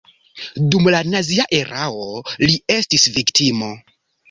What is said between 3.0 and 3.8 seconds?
viktimo.